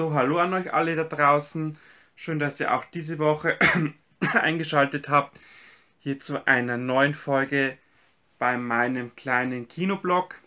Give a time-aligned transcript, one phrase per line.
[0.00, 1.76] So, hallo an euch alle da draußen.
[2.16, 3.58] Schön, dass ihr auch diese Woche
[4.32, 5.38] eingeschaltet habt.
[5.98, 7.76] Hier zu einer neuen Folge
[8.38, 10.40] bei meinem kleinen Kinoblog.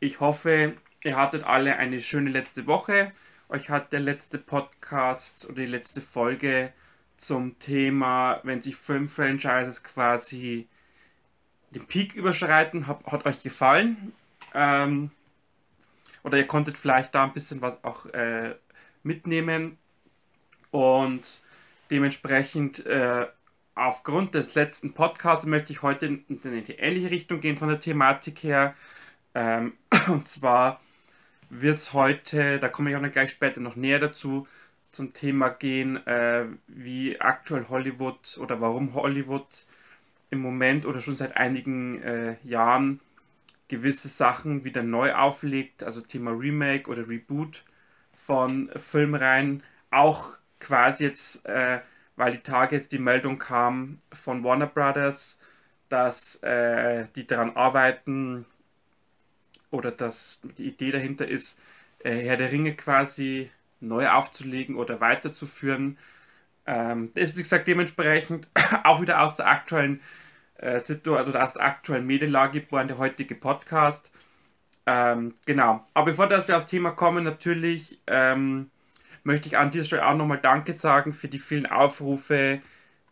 [0.00, 0.74] Ich hoffe,
[1.04, 3.12] ihr hattet alle eine schöne letzte Woche.
[3.50, 6.72] Euch hat der letzte Podcast oder die letzte Folge
[7.18, 10.66] zum Thema, wenn sich Filmfranchises quasi
[11.72, 14.14] den Peak überschreiten, hat, hat euch gefallen.
[14.54, 15.10] Ähm,
[16.22, 18.54] oder ihr konntet vielleicht da ein bisschen was auch äh,
[19.08, 19.76] mitnehmen.
[20.70, 21.40] Und
[21.90, 23.26] dementsprechend, äh,
[23.74, 27.80] aufgrund des letzten Podcasts, möchte ich heute in, in eine ähnliche Richtung gehen von der
[27.80, 28.74] Thematik her.
[29.34, 29.72] Ähm,
[30.08, 30.80] und zwar
[31.50, 34.46] wird es heute, da komme ich auch noch gleich später noch näher dazu,
[34.92, 39.64] zum Thema gehen, äh, wie aktuell Hollywood oder warum Hollywood
[40.30, 43.00] im Moment oder schon seit einigen äh, Jahren
[43.68, 47.64] gewisse Sachen wieder neu auflegt, also Thema Remake oder Reboot
[48.28, 51.80] von Filmreihen, auch quasi jetzt, äh,
[52.16, 55.38] weil die Tage jetzt die Meldung kam von Warner Brothers,
[55.88, 58.44] dass äh, die daran arbeiten
[59.70, 61.58] oder dass die Idee dahinter ist,
[62.00, 65.96] äh, Herr der Ringe quasi neu aufzulegen oder weiterzuführen.
[66.66, 68.46] Ähm, das ist, wie gesagt, dementsprechend
[68.84, 70.02] auch wieder aus der aktuellen
[70.56, 74.10] äh, Situation oder aus der aktuellen Medienlage geboren, der heutige Podcast.
[74.90, 75.84] Ähm, genau.
[75.92, 78.70] Aber bevor wir aufs Thema kommen, natürlich ähm,
[79.22, 82.60] möchte ich an dieser Stelle auch nochmal Danke sagen für die vielen Aufrufe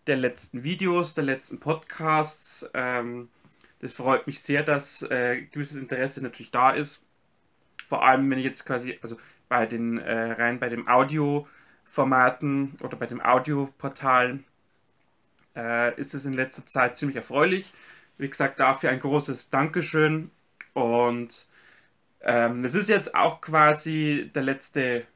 [0.07, 2.67] der letzten Videos, der letzten Podcasts.
[2.73, 3.29] Ähm,
[3.81, 7.05] das freut mich sehr, dass äh, gewisses Interesse natürlich da ist.
[7.87, 9.19] Vor allem, wenn ich jetzt quasi, also
[9.51, 14.45] bei den äh, rein bei dem Audioformaten oder bei dem Audioportalen
[15.55, 17.71] äh, ist es in letzter Zeit ziemlich erfreulich.
[18.17, 20.31] Wie gesagt, dafür ein großes Dankeschön
[20.73, 21.47] und
[22.27, 25.07] ähm, es ist jetzt auch quasi der letzte,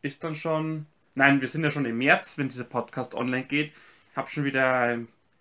[0.00, 0.86] ist dann schon,
[1.16, 3.72] nein, wir sind ja schon im März, wenn dieser Podcast online geht.
[4.12, 4.98] Ich habe schon wieder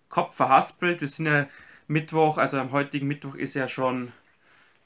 [0.09, 0.99] Kopf verhaspelt.
[0.99, 1.47] Wir sind ja
[1.87, 4.11] Mittwoch, also am heutigen Mittwoch ist ja schon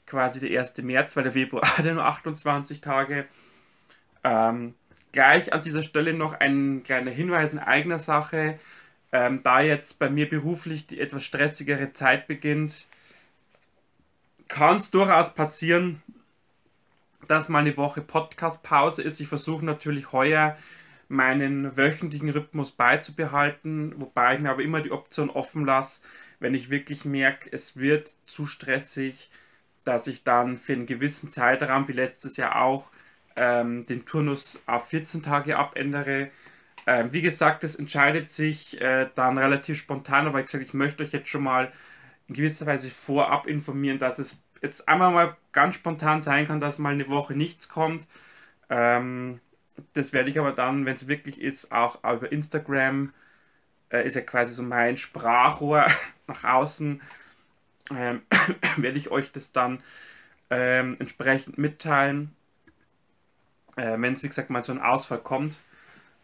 [0.04, 0.76] quasi der 1.
[0.82, 3.24] März, weil der Februar hat ja nur 28 Tage.
[4.22, 4.74] Ähm,
[5.12, 8.58] gleich an dieser Stelle noch ein kleiner Hinweis in eigener Sache.
[9.10, 12.84] Ähm, da jetzt bei mir beruflich die etwas stressigere Zeit beginnt,
[14.48, 16.02] kann es durchaus passieren,
[17.28, 19.20] dass mal eine Woche Podcast-Pause ist.
[19.20, 20.56] Ich versuche natürlich heuer
[21.08, 26.00] meinen wöchentlichen Rhythmus beizubehalten, wobei ich mir aber immer die Option offen lasse,
[26.40, 29.30] wenn ich wirklich merke, es wird zu stressig,
[29.84, 32.90] dass ich dann für einen gewissen Zeitraum, wie letztes Jahr auch,
[33.36, 36.30] ähm, den Turnus auf 14 Tage abändere.
[36.86, 41.04] Ähm, wie gesagt, das entscheidet sich äh, dann relativ spontan, aber ich sage, ich möchte
[41.04, 41.72] euch jetzt schon mal
[42.28, 46.78] in gewisser Weise vorab informieren, dass es jetzt einmal mal ganz spontan sein kann, dass
[46.78, 48.06] mal eine Woche nichts kommt.
[48.70, 49.40] Ähm,
[49.94, 53.12] das werde ich aber dann, wenn es wirklich ist, auch über Instagram,
[53.90, 55.86] äh, ist ja quasi so mein Sprachrohr
[56.26, 57.00] nach außen,
[57.90, 58.22] ähm,
[58.76, 59.82] werde ich euch das dann
[60.50, 62.34] ähm, entsprechend mitteilen,
[63.76, 65.56] äh, wenn es wie gesagt mal so ein Ausfall kommt.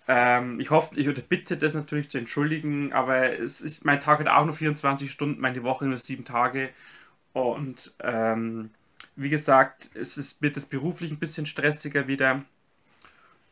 [0.08, 4.20] Ähm, ich hoffe, ich oder bitte das natürlich zu entschuldigen, aber es ist, mein Tag
[4.20, 6.70] hat auch nur 24 Stunden, meine Woche nur 7 Tage.
[7.32, 8.70] Und ähm,
[9.16, 12.44] wie gesagt, es ist, wird das beruflich ein bisschen stressiger wieder.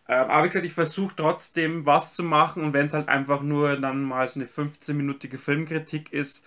[0.08, 3.42] Ähm, aber wie gesagt, ich versuche trotzdem was zu machen und wenn es halt einfach
[3.42, 6.44] nur dann mal so eine 15-minütige Filmkritik ist,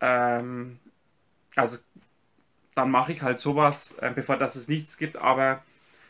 [0.00, 0.78] ähm,
[1.56, 1.78] also
[2.74, 5.62] dann mache ich halt sowas, äh, bevor das es nichts gibt, aber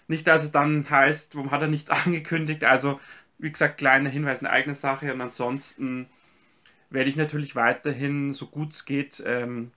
[0.09, 2.65] nicht, dass es dann heißt, warum hat er nichts angekündigt.
[2.65, 3.00] Also,
[3.38, 6.09] wie gesagt, kleiner Hinweis in eigener Sache und ansonsten
[6.91, 9.72] werde ich natürlich weiterhin, so gut es geht, ähm,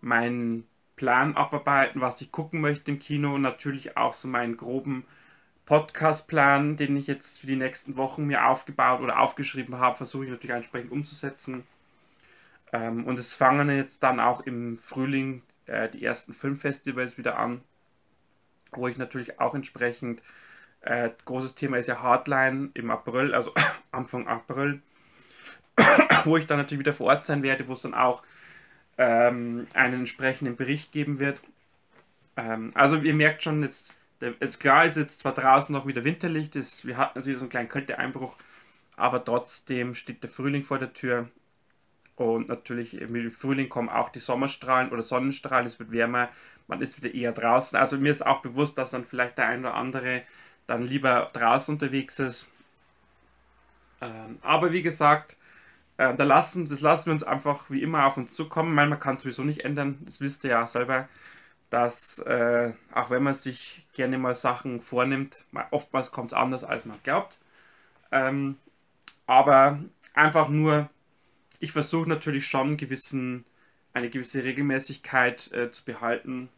[0.00, 0.66] meinen
[0.96, 5.04] Plan abarbeiten, was ich gucken möchte im Kino und natürlich auch so meinen groben
[5.64, 10.30] Podcast-Plan, den ich jetzt für die nächsten Wochen mir aufgebaut oder aufgeschrieben habe, versuche ich
[10.30, 11.64] natürlich entsprechend umzusetzen.
[12.72, 17.60] Ähm, und es fangen jetzt dann auch im Frühling äh, die ersten Filmfestivals wieder an,
[18.72, 20.22] wo ich natürlich auch entsprechend,
[20.80, 23.52] äh, großes Thema ist ja Hardline im April, also
[23.92, 24.80] Anfang April,
[26.24, 28.22] wo ich dann natürlich wieder vor Ort sein werde, wo es dann auch
[28.98, 31.40] ähm, einen entsprechenden Bericht geben wird.
[32.36, 33.94] Ähm, also ihr merkt schon, es
[34.40, 37.38] ist klar, es ist jetzt zwar draußen noch wieder winterlich, das, wir hatten jetzt wieder
[37.38, 38.36] so einen kleinen Kälteeinbruch,
[38.96, 41.28] aber trotzdem steht der Frühling vor der Tür.
[42.16, 46.28] Und natürlich im Frühling kommen auch die Sommerstrahlen oder Sonnenstrahlen, es wird wärmer,
[46.66, 47.78] man ist wieder eher draußen.
[47.78, 50.22] Also mir ist auch bewusst, dass dann vielleicht der ein oder andere
[50.66, 52.48] dann lieber draußen unterwegs ist.
[54.00, 55.36] Ähm, aber wie gesagt,
[55.98, 58.70] äh, da lassen, das lassen wir uns einfach wie immer auf uns zukommen.
[58.70, 61.08] Ich meine, man kann es sowieso nicht ändern, das wisst ihr ja selber.
[61.70, 66.84] dass äh, auch wenn man sich gerne mal Sachen vornimmt, oftmals kommt es anders, als
[66.86, 67.40] man glaubt.
[68.12, 68.58] Ähm,
[69.26, 69.80] aber
[70.14, 70.90] einfach nur,
[71.60, 73.44] ich versuche natürlich schon gewissen,
[73.94, 76.50] eine gewisse Regelmäßigkeit äh, zu behalten,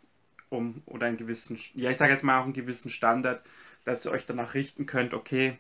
[0.51, 3.45] um oder einen gewissen, ja ich sage jetzt mal auch einen gewissen Standard,
[3.85, 5.59] dass ihr euch danach richten könnt, okay,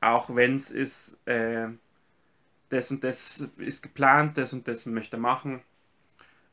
[0.00, 1.68] auch wenn es ist, äh,
[2.70, 5.62] das und das ist geplant, das und das möchte er machen.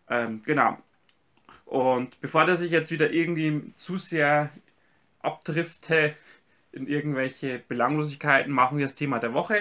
[0.09, 0.77] Ähm, genau.
[1.65, 4.49] Und bevor dass ich jetzt wieder irgendwie zu sehr
[5.21, 6.15] abdrifte
[6.71, 9.59] in irgendwelche Belanglosigkeiten, machen wir das Thema der Woche.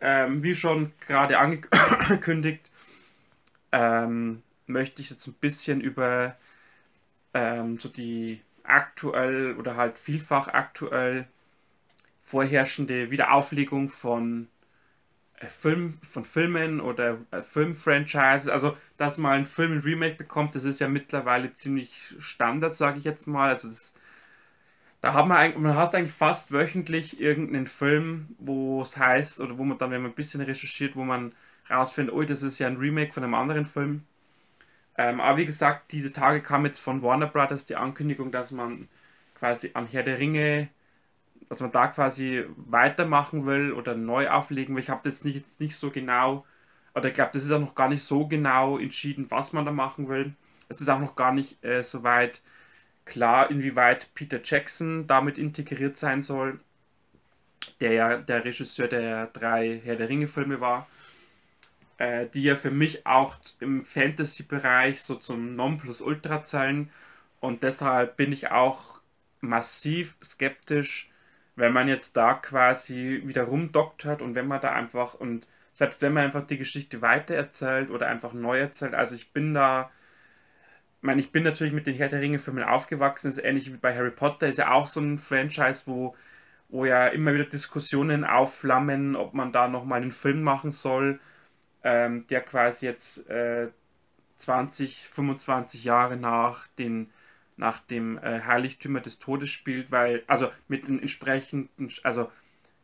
[0.00, 2.70] Ähm, wie schon gerade angekündigt,
[3.72, 6.36] ähm, möchte ich jetzt ein bisschen über
[7.34, 11.26] ähm, so die aktuell oder halt vielfach aktuell
[12.24, 14.48] vorherrschende Wiederauflegung von
[15.48, 20.64] Film, von Filmen oder äh, Filmfranchises, also dass mal ein Film ein Remake bekommt, das
[20.64, 23.48] ist ja mittlerweile ziemlich Standard, sage ich jetzt mal.
[23.50, 23.94] Also das,
[25.00, 29.58] da hat man eigentlich, man hat eigentlich fast wöchentlich irgendeinen Film, wo es heißt, oder
[29.58, 31.34] wo man dann, wenn man ein bisschen recherchiert, wo man
[31.70, 34.04] rausfindet, oh, das ist ja ein Remake von einem anderen Film.
[34.96, 38.88] Ähm, aber wie gesagt, diese Tage kam jetzt von Warner Brothers die Ankündigung, dass man
[39.34, 40.68] quasi an Herr der Ringe
[41.48, 44.82] dass man da quasi weitermachen will oder neu auflegen will.
[44.82, 46.44] Ich habe das nicht, jetzt nicht so genau,
[46.94, 49.72] oder ich glaube, das ist auch noch gar nicht so genau entschieden, was man da
[49.72, 50.34] machen will.
[50.68, 52.40] Es ist auch noch gar nicht äh, so weit
[53.04, 56.60] klar, inwieweit Peter Jackson damit integriert sein soll,
[57.80, 60.88] der ja der Regisseur der drei Herr der Ringe-Filme war,
[61.98, 66.90] äh, die ja für mich auch im Fantasy-Bereich so zum Nonplusultra zählen.
[67.40, 69.00] Und deshalb bin ich auch
[69.40, 71.10] massiv skeptisch,
[71.56, 76.12] wenn man jetzt da quasi wieder rumdoktert und wenn man da einfach und selbst wenn
[76.12, 79.90] man einfach die Geschichte weitererzählt oder einfach neu erzählt, also ich bin da,
[80.98, 83.76] ich meine, ich bin natürlich mit den Herr der Ringe Filmen aufgewachsen, ist ähnlich wie
[83.76, 86.16] bei Harry Potter, ist ja auch so ein Franchise, wo,
[86.68, 91.20] wo ja immer wieder Diskussionen aufflammen, ob man da nochmal einen Film machen soll,
[91.84, 93.68] ähm, der quasi jetzt äh,
[94.36, 97.10] 20, 25 Jahre nach den
[97.56, 102.30] nach dem äh, Heiligtümer des Todes spielt, weil, also mit den entsprechenden, also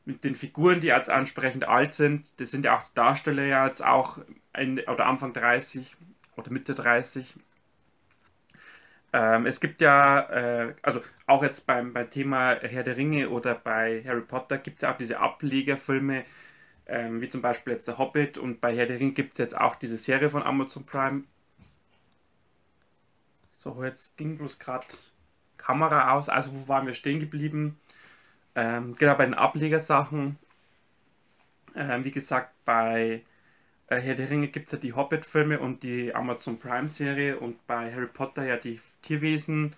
[0.05, 3.67] mit den Figuren, die jetzt ansprechend alt sind, das sind ja auch die Darsteller ja
[3.67, 4.19] jetzt auch
[4.52, 5.96] Ende oder Anfang 30
[6.37, 7.34] oder Mitte 30.
[9.12, 13.55] Ähm, es gibt ja, äh, also auch jetzt beim, beim Thema Herr der Ringe oder
[13.55, 16.25] bei Harry Potter gibt es ja auch diese Ablegerfilme,
[16.87, 19.56] ähm, wie zum Beispiel jetzt der Hobbit und bei Herr der Ringe gibt es jetzt
[19.56, 21.25] auch diese Serie von Amazon Prime,
[23.61, 24.87] so, jetzt ging bloß gerade
[25.59, 26.31] Kamera aus.
[26.31, 27.79] Also, wo waren wir stehen geblieben?
[28.55, 30.39] Ähm, genau, bei den Ablegersachen.
[31.77, 33.23] Ähm, wie gesagt, bei
[33.89, 37.93] äh, Herr der Ringe gibt es ja die Hobbit-Filme und die Amazon Prime-Serie und bei
[37.93, 39.77] Harry Potter ja die Tierwesen-Filme,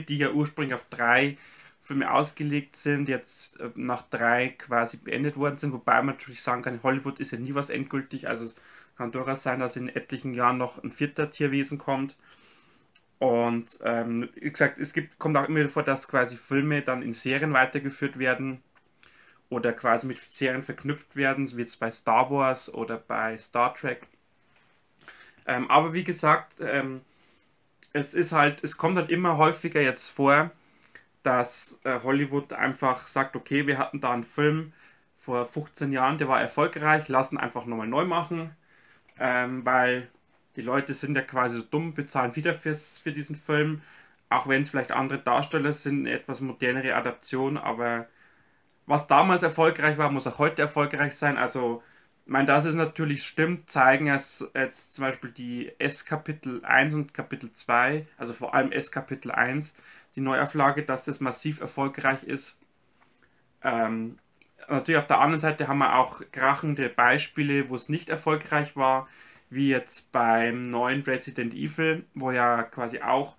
[0.08, 1.36] die ja ursprünglich auf drei
[1.84, 6.62] Filme ausgelegt sind, jetzt äh, nach drei quasi beendet worden sind, wobei man natürlich sagen
[6.62, 8.50] kann, Hollywood ist ja nie was endgültig, also
[8.96, 12.16] kann durchaus sein, dass in etlichen Jahren noch ein vierter Tierwesen kommt.
[13.18, 17.02] Und ähm, wie gesagt, es gibt, kommt auch immer wieder vor, dass quasi Filme dann
[17.02, 18.62] in Serien weitergeführt werden
[19.50, 23.74] oder quasi mit Serien verknüpft werden, so wie jetzt bei Star Wars oder bei Star
[23.74, 24.08] Trek.
[25.46, 27.02] Ähm, aber wie gesagt, ähm,
[27.92, 30.50] es ist halt, es kommt halt immer häufiger jetzt vor,
[31.24, 34.72] dass äh, Hollywood einfach sagt, okay, wir hatten da einen Film
[35.16, 38.54] vor 15 Jahren, der war erfolgreich, lassen einfach nochmal neu machen
[39.18, 40.08] ähm, weil
[40.56, 43.82] die Leute sind ja quasi so dumm, bezahlen wieder fürs, für diesen Film,
[44.28, 48.08] auch wenn es vielleicht andere Darsteller sind, eine etwas modernere Adaption, aber
[48.86, 51.38] was damals erfolgreich war, muss auch heute erfolgreich sein.
[51.38, 51.82] Also,
[52.26, 57.14] ich meine, dass es natürlich stimmt, zeigen es jetzt zum Beispiel die S-Kapitel 1 und
[57.14, 59.74] Kapitel 2, also vor allem S-Kapitel 1,
[60.16, 62.58] die Neuauflage, dass das massiv erfolgreich ist.
[63.62, 64.18] Ähm,
[64.68, 69.08] natürlich auf der anderen Seite haben wir auch krachende Beispiele, wo es nicht erfolgreich war,
[69.50, 73.36] wie jetzt beim neuen Resident Evil, wo ja quasi auch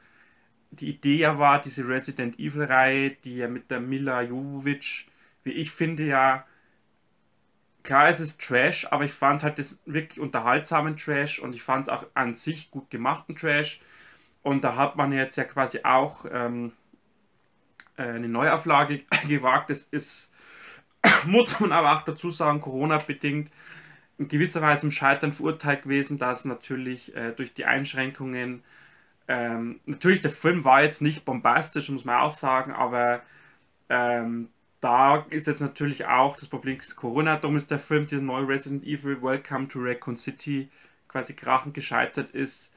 [0.72, 5.08] die Idee ja war, diese Resident Evil-Reihe, die ja mit der Mila Jovovich,
[5.44, 6.46] wie ich finde, ja,
[7.84, 11.88] klar, es ist Trash, aber ich fand halt das wirklich unterhaltsamen Trash und ich fand
[11.88, 13.79] es auch an sich gut gemachten Trash.
[14.45, 16.71] Und da hat man jetzt ja quasi auch ähm,
[17.97, 19.71] eine Neuauflage gewagt.
[19.71, 20.31] Das ist
[21.25, 23.49] muss man aber auch dazu sagen, Corona-bedingt
[24.19, 28.63] in gewisser Weise im Scheitern verurteilt gewesen, dass natürlich äh, durch die Einschränkungen,
[29.27, 33.23] ähm, natürlich der Film war jetzt nicht bombastisch, muss man auch sagen, aber
[33.89, 34.49] ähm,
[34.79, 38.47] da ist jetzt natürlich auch das Problem des Corona, darum ist der Film, dieser neue
[38.47, 40.69] Resident Evil Welcome to Raccoon City,
[41.07, 42.75] quasi krachend gescheitert ist.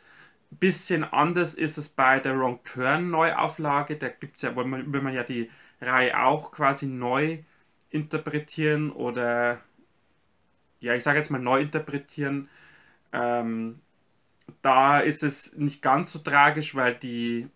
[0.51, 3.97] Bisschen anders ist es bei der Wrong Turn Neuauflage.
[3.97, 5.51] Da gibt's ja, will man, will man ja die
[5.81, 7.39] Reihe auch quasi neu
[7.91, 9.61] interpretieren oder
[10.81, 12.49] ja, ich sage jetzt mal neu interpretieren.
[13.13, 13.81] Ähm,
[14.63, 17.49] da ist es nicht ganz so tragisch, weil die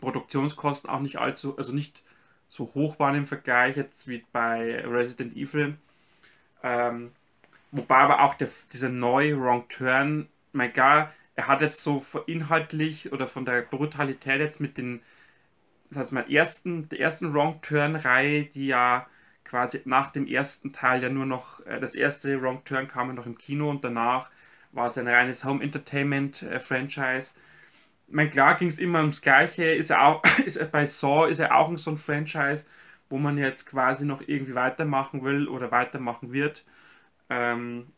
[0.00, 2.02] Produktionskosten auch nicht allzu, also nicht
[2.48, 5.76] so hoch waren im Vergleich jetzt wie bei Resident Evil.
[6.62, 7.12] Ähm,
[7.70, 13.12] wobei aber auch der, dieser neue Wrong Turn, mein klar, er hat jetzt so inhaltlich
[13.12, 15.02] oder von der Brutalität jetzt mit den,
[15.90, 19.06] das heißt mal, ersten, der ersten Wrong Turn-Reihe, die ja
[19.44, 23.14] quasi nach dem ersten Teil ja nur noch, äh, das erste Wrong Turn kam ja
[23.14, 24.30] noch im Kino und danach
[24.72, 27.32] war es ein reines Home Entertainment Franchise.
[28.08, 29.64] Mein klar ging es immer ums Gleiche.
[29.64, 32.64] Ist er auch, ist er bei Saw ist er auch so ein Franchise,
[33.10, 36.64] wo man jetzt quasi noch irgendwie weitermachen will oder weitermachen wird.
[37.30, 37.92] Ähm,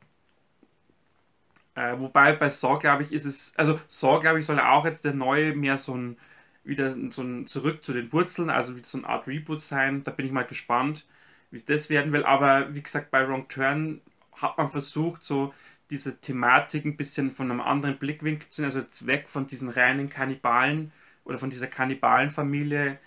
[1.74, 5.04] äh, wobei bei Saw, glaube ich, ist es, also Saw, glaube ich, soll auch jetzt
[5.04, 6.16] der neue mehr so ein,
[6.64, 10.02] wieder so ein zurück zu den Wurzeln, also wieder so eine Art Reboot sein.
[10.04, 11.06] Da bin ich mal gespannt,
[11.50, 12.24] wie es das werden will.
[12.24, 14.00] Aber wie gesagt, bei Wrong Turn
[14.32, 15.52] hat man versucht, so
[15.90, 19.68] diese Thematik ein bisschen von einem anderen Blickwinkel zu sehen, also jetzt weg von diesen
[19.68, 20.92] reinen Kannibalen
[21.24, 22.98] oder von dieser Kannibalenfamilie,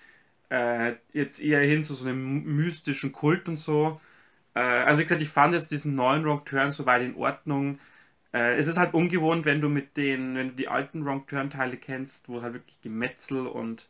[0.49, 3.99] äh, jetzt eher hin zu so einem mystischen Kult und so.
[4.55, 7.79] Äh, also wie gesagt, ich fand jetzt diesen neuen Wrong Turn soweit in Ordnung.
[8.33, 11.49] Äh, es ist halt ungewohnt, wenn du mit den, wenn du die alten Wrong Turn
[11.49, 13.89] Teile kennst, wo halt wirklich Gemetzel und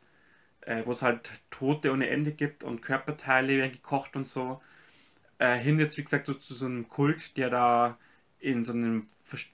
[0.62, 4.62] äh, wo es halt Tote ohne Ende gibt und Körperteile werden gekocht und so.
[5.40, 7.98] Äh, hin jetzt, wie gesagt, so, zu so einem Kult, der da
[8.40, 9.08] in so einem,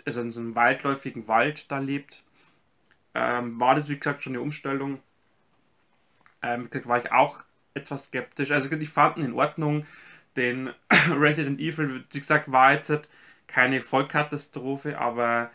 [0.05, 2.23] also in so einem waldläufigen Wald da lebt.
[3.15, 4.99] Ähm, war das, wie gesagt, schon eine Umstellung.
[6.41, 8.51] Ähm, war ich auch etwas skeptisch.
[8.51, 9.85] Also ich fand ihn in Ordnung.
[10.35, 10.71] Den
[11.11, 12.91] Resident Evil, wie gesagt, war jetzt
[13.53, 15.51] keine Vollkatastrophe, aber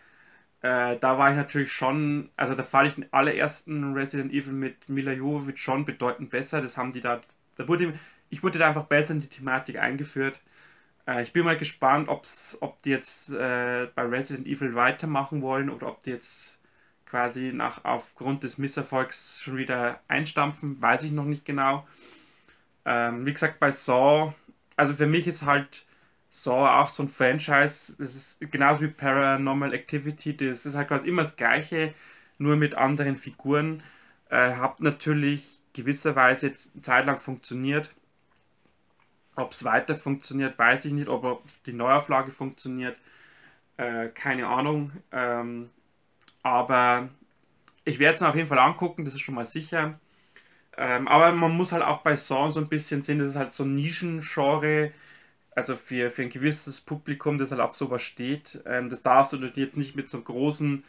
[0.62, 4.88] äh, da war ich natürlich schon, also da fand ich den allerersten Resident Evil mit
[4.88, 6.61] Mila Jovovich schon bedeutend besser.
[6.61, 7.21] Das haben die da,
[7.57, 7.95] da wurde,
[8.31, 10.40] ich wurde da einfach besser in die Thematik eingeführt.
[11.09, 15.69] Äh, ich bin mal gespannt, ob's, ob die jetzt äh, bei Resident Evil weitermachen wollen
[15.71, 16.59] oder ob die jetzt
[17.07, 20.81] quasi nach, aufgrund des Misserfolgs schon wieder einstampfen.
[20.81, 21.87] Weiß ich noch nicht genau.
[22.85, 24.35] Ähm, wie gesagt, bei Saw,
[24.76, 25.87] also für mich ist halt
[26.30, 31.08] Saw auch so ein Franchise, das ist genauso wie Paranormal Activity, das ist halt quasi
[31.08, 31.94] immer das gleiche,
[32.38, 33.82] nur mit anderen Figuren.
[34.30, 37.90] Äh, hat natürlich gewisserweise jetzt eine Zeit lang funktioniert.
[39.37, 41.08] Ob es weiter funktioniert, weiß ich nicht.
[41.08, 42.99] Ob, die Neuauflage funktioniert,
[43.76, 44.92] äh, keine Ahnung.
[45.12, 45.70] Ähm,
[46.42, 47.08] aber
[47.85, 49.99] ich werde es mir auf jeden Fall angucken, das ist schon mal sicher.
[50.76, 53.52] Ähm, aber man muss halt auch bei Saw so ein bisschen sehen, das ist halt
[53.52, 54.92] so ein Nischengenre,
[55.55, 58.61] also für, für ein gewisses Publikum, das halt auf sowas steht.
[58.67, 60.85] Ähm, das darfst du jetzt nicht mit so großen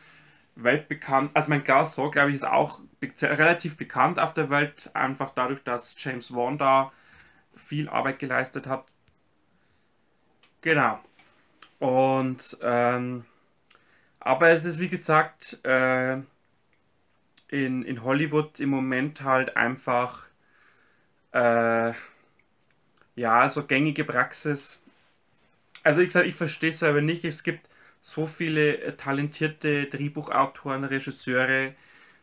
[0.56, 4.89] weltbekannt, also mein Glas Saw, glaube ich, ist auch be relativ bekannt auf der Welt,
[4.94, 6.92] einfach dadurch, dass James Wan da
[7.56, 8.86] viel Arbeit geleistet hat.
[10.62, 11.00] Genau.
[11.80, 13.25] Und ähm,
[14.20, 16.18] aber es ist wie gesagt äh,
[17.48, 20.28] in, in Hollywood im Moment halt einfach
[21.32, 21.94] äh,
[23.20, 24.82] ja so gängige Praxis.
[25.84, 27.26] Also ich sage, ich verstehe es aber nicht.
[27.26, 27.70] Es gibt
[28.02, 31.76] so viele äh, talentierte Drehbuchautoren, Regisseure,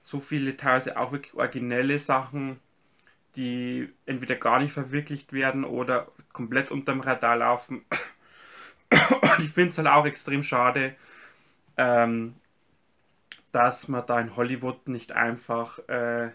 [0.03, 2.61] so viele teilweise auch wirklich originelle Sachen
[3.37, 7.85] die entweder gar nicht verwirklicht werden oder komplett unterm Radar laufen.
[9.39, 10.95] Ich finde es halt auch extrem schade,
[11.77, 12.37] ähm,
[13.53, 16.31] dass man da in Hollywood nicht einfach, äh,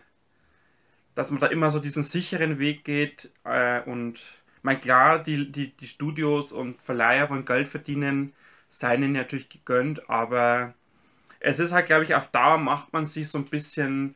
[1.15, 4.19] dass man da immer so diesen sicheren Weg geht äh, und
[4.63, 8.33] mein klar, die, die, die Studios und Verleiher wollen Geld verdienen,
[8.69, 10.73] seien natürlich gegönnt, aber
[11.39, 14.15] es ist halt, glaube ich, auf Dauer macht man sich so ein bisschen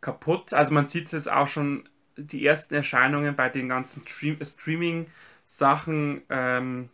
[0.00, 0.52] kaputt.
[0.52, 6.90] Also man sieht es jetzt auch schon die ersten Erscheinungen bei den ganzen Streaming-Sachen, ähm,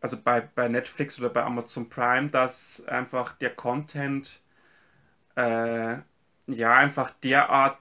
[0.00, 4.40] also bei, bei Netflix oder bei Amazon Prime, dass einfach der Content
[5.36, 5.98] äh,
[6.46, 7.78] ja einfach derart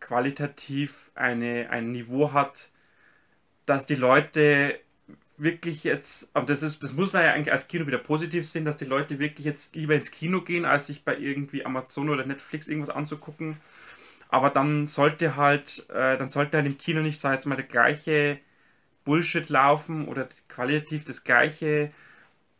[0.00, 2.70] qualitativ eine, ein Niveau hat,
[3.66, 4.78] dass die Leute
[5.38, 8.64] wirklich jetzt, aber das ist, das muss man ja eigentlich als Kino wieder positiv sehen,
[8.64, 12.24] dass die Leute wirklich jetzt lieber ins Kino gehen, als sich bei irgendwie Amazon oder
[12.24, 13.58] Netflix irgendwas anzugucken
[14.28, 17.64] aber dann sollte halt, äh, dann sollte halt im Kino nicht, sag jetzt mal, der
[17.64, 18.38] gleiche
[19.04, 21.92] Bullshit laufen oder qualitativ das gleiche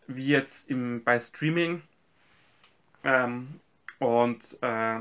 [0.06, 1.82] wie jetzt im, bei Streaming.
[3.04, 3.60] Ähm,
[3.98, 5.00] und äh,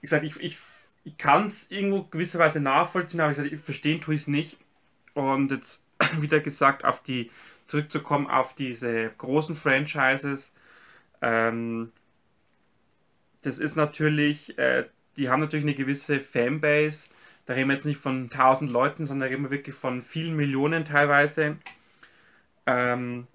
[0.00, 0.58] ich sage, ich, ich,
[1.04, 4.58] ich kann es irgendwo gewisserweise nachvollziehen, aber ich, sag, ich verstehen tue ich es nicht.
[5.14, 5.84] Und jetzt
[6.20, 7.30] wieder gesagt, auf die
[7.66, 10.52] zurückzukommen auf diese großen Franchises.
[11.22, 11.90] Ähm,
[13.42, 14.84] das ist natürlich, äh,
[15.16, 17.08] die haben natürlich eine gewisse Fanbase.
[17.46, 20.36] Da reden wir jetzt nicht von 1000 Leuten, sondern da reden wir wirklich von vielen
[20.36, 21.56] Millionen teilweise,
[22.66, 23.26] ähm,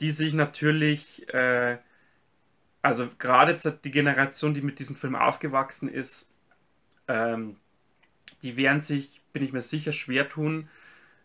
[0.00, 1.78] die sich natürlich, äh,
[2.80, 6.31] also gerade die Generation, die mit diesem Film aufgewachsen ist,
[7.12, 7.56] ähm,
[8.42, 10.68] die werden sich, bin ich mir sicher, schwer tun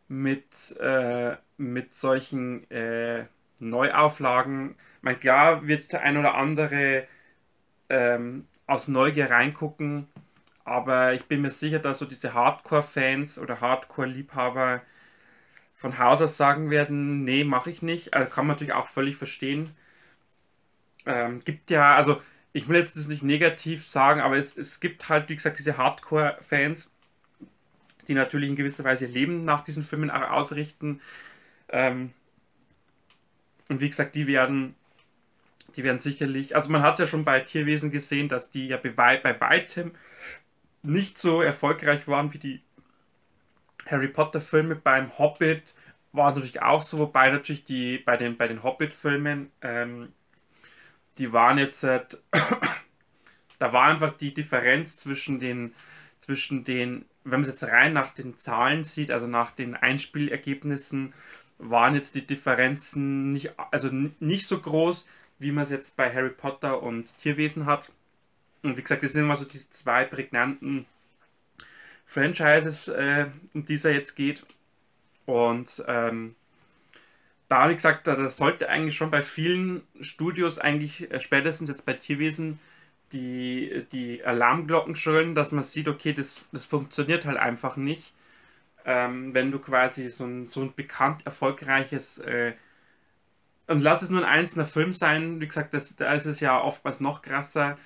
[0.10, 3.25] mit, äh, mit solchen äh,
[3.60, 4.72] Neuauflagen.
[4.98, 7.08] Ich meine, klar wird der ein oder andere
[7.89, 10.08] ähm, aus Neugier reingucken,
[10.65, 14.82] aber ich bin mir sicher, dass so diese Hardcore-Fans oder Hardcore-Liebhaber
[15.75, 18.13] von Haus aus sagen werden, nee, mache ich nicht.
[18.13, 19.72] Also kann man natürlich auch völlig verstehen.
[21.06, 22.22] Ähm, gibt ja, also
[22.54, 25.77] ich will jetzt das nicht negativ sagen, aber es, es gibt halt, wie gesagt, diese
[25.77, 26.92] Hardcore-Fans,
[28.08, 31.01] die natürlich in gewisser Weise ihr Leben nach diesen Filmen ausrichten.
[31.70, 32.13] Ähm,
[33.70, 34.75] und wie gesagt, die werden,
[35.75, 38.77] die werden sicherlich, also man hat es ja schon bei Tierwesen gesehen, dass die ja
[38.77, 39.92] bei, bei weitem
[40.84, 42.62] nicht so erfolgreich waren wie die
[43.86, 44.75] Harry Potter Filme.
[44.75, 45.75] Beim Hobbit
[46.13, 50.13] war es natürlich auch so, wobei natürlich die bei den, bei den Hobbit-Filmen, ähm,
[51.17, 52.03] die waren jetzt, äh,
[53.59, 55.74] da war einfach die Differenz zwischen den,
[56.19, 61.13] zwischen den, wenn man es jetzt rein nach den Zahlen sieht, also nach den Einspielergebnissen,
[61.59, 65.05] waren jetzt die Differenzen nicht, also nicht so groß,
[65.39, 67.91] wie man es jetzt bei Harry Potter und Tierwesen hat.
[68.63, 70.86] Und wie gesagt, das sind immer so diese zwei prägnanten
[72.05, 74.45] Franchises, äh, um die es jetzt geht.
[75.25, 76.36] Und ähm,
[77.50, 81.94] da, wie gesagt, das sollte eigentlich schon bei vielen Studios eigentlich äh, spätestens jetzt bei
[81.94, 82.60] Tierwesen
[83.13, 88.13] die, die Alarmglocken schrillen, dass man sieht, okay, das, das funktioniert halt einfach nicht
[88.86, 92.54] ähm, wenn du quasi so ein, so ein bekannt erfolgreiches äh,
[93.68, 96.62] und lass es nur ein einzelner Film sein, wie gesagt, das, da ist es ja
[96.62, 97.77] oftmals noch krasser.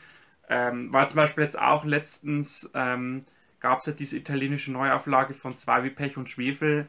[0.50, 3.26] Ähm, war zum Beispiel jetzt auch letztens, ähm,
[3.60, 6.88] gab es ja diese italienische Neuauflage von Zwei wie Pech und Schwefel,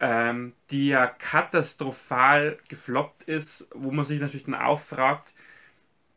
[0.00, 5.34] ähm, die ja katastrophal gefloppt ist, wo man sich natürlich dann auch fragt,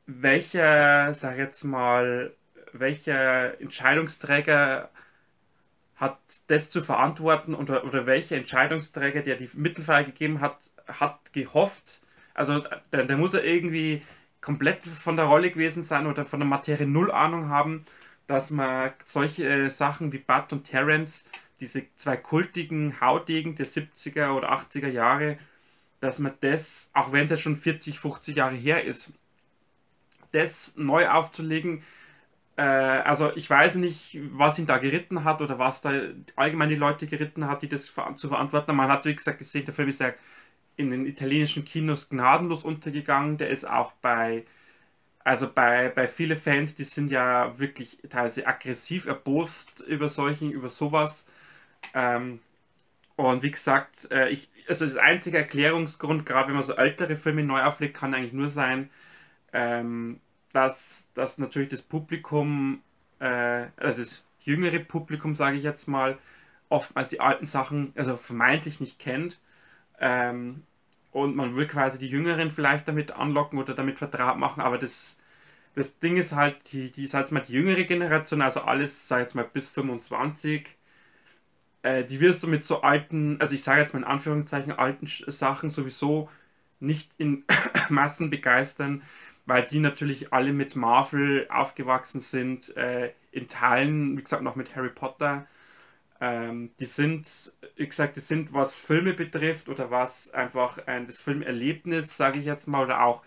[0.08, 2.34] welcher, sag jetzt mal,
[2.74, 4.90] welcher Entscheidungsträger
[5.96, 12.02] hat das zu verantworten oder, oder welche Entscheidungsträger, der die Mittel freigegeben hat, hat gehofft.
[12.34, 14.04] Also der, der muss er irgendwie
[14.42, 17.84] komplett von der Rolle gewesen sein oder von der Materie null Ahnung haben,
[18.28, 21.26] dass man solche äh, Sachen wie Bud und Terence,
[21.60, 25.38] diese zwei kultigen Haudegen der 70er oder 80er Jahre,
[26.00, 29.14] dass man das, auch wenn es jetzt schon 40, 50 Jahre her ist,
[30.32, 31.84] das neu aufzulegen,
[32.58, 35.94] äh, also ich weiß nicht, was ihn da geritten hat oder was da
[36.36, 38.78] allgemein die Leute geritten hat, die das zu verantworten haben.
[38.78, 40.14] Man hat, wie gesagt, gesehen, der Film ist ja
[40.78, 43.38] in den italienischen Kinos gnadenlos untergegangen.
[43.38, 44.46] Der ist auch bei,
[45.24, 50.70] also bei, bei viele Fans, die sind ja wirklich teilweise aggressiv erbost über solchen, über
[50.70, 51.26] sowas.
[51.94, 52.40] Ähm,
[53.18, 57.44] und wie gesagt, äh, ich, also das einzige Erklärungsgrund, gerade wenn man so ältere Filme
[57.44, 58.90] neu auflegt, kann eigentlich nur sein,
[59.54, 60.20] ähm,
[60.54, 62.82] dass, dass natürlich das Publikum,
[63.20, 66.18] äh, also das jüngere Publikum, sage ich jetzt mal,
[66.70, 69.40] oftmals die alten Sachen, also vermeintlich nicht kennt.
[70.00, 70.64] Ähm,
[71.12, 75.20] und man will quasi die Jüngeren vielleicht damit anlocken oder damit vertraut machen, aber das,
[75.76, 79.46] das Ding ist halt, die, die, mal, die jüngere Generation, also alles, sag jetzt mal,
[79.46, 80.77] bis 25,
[81.88, 85.08] äh, die wirst du mit so alten, also ich sage jetzt mal in Anführungszeichen, alten
[85.08, 86.30] Sachen sowieso
[86.80, 87.46] nicht in
[87.90, 89.04] Massen begeistern,
[89.46, 94.76] weil die natürlich alle mit Marvel aufgewachsen sind, äh, in Teilen, wie gesagt, noch mit
[94.76, 95.48] Harry Potter.
[96.20, 101.20] Ähm, die sind, wie gesagt, die sind, was Filme betrifft oder was einfach äh, das
[101.20, 103.24] Filmerlebnis, sage ich jetzt mal, oder auch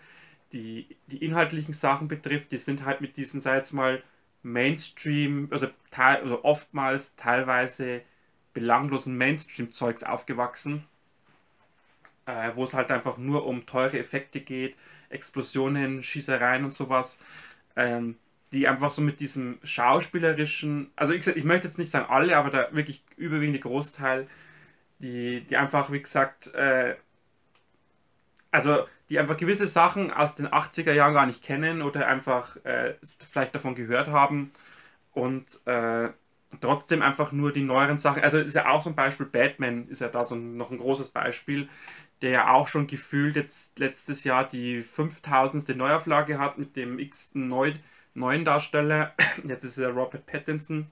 [0.53, 4.03] die, die inhaltlichen Sachen betrifft, die sind halt mit diesem, sag ich jetzt mal,
[4.43, 8.01] Mainstream, also, teil, also oftmals teilweise
[8.53, 10.85] belanglosen Mainstream-Zeugs aufgewachsen,
[12.25, 14.75] äh, wo es halt einfach nur um teure Effekte geht,
[15.09, 17.17] Explosionen, Schießereien und sowas,
[17.75, 18.17] ähm,
[18.53, 22.49] die einfach so mit diesem schauspielerischen, also ich, ich möchte jetzt nicht sagen alle, aber
[22.49, 24.27] der wirklich überwiegende Großteil,
[24.99, 26.95] die, die einfach, wie gesagt, äh,
[28.51, 32.95] also die einfach gewisse Sachen aus den 80er Jahren gar nicht kennen oder einfach äh,
[33.31, 34.51] vielleicht davon gehört haben
[35.13, 36.09] und äh,
[36.59, 40.01] trotzdem einfach nur die neueren Sachen, also ist ja auch so ein Beispiel, Batman ist
[40.01, 41.69] ja da so noch ein großes Beispiel,
[42.21, 45.75] der ja auch schon gefühlt jetzt letztes Jahr die 5000.
[45.75, 47.73] Neuauflage hat mit dem x-ten Neu
[48.13, 49.13] neuen Darsteller.
[49.43, 50.87] Jetzt ist er Robert Pattinson.